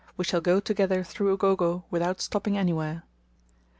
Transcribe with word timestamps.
we 0.17 0.23
shall 0.25 0.41
go 0.41 0.59
together 0.59 1.03
through 1.03 1.31
Ugogo 1.37 1.83
without 1.91 2.21
stopping 2.21 2.57
anywhere." 2.57 3.03